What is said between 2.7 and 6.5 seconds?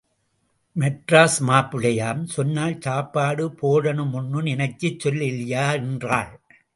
சாப்பாடு போடணுமுன்னு நினைச்சு சொல்லலியா... என்றாள்.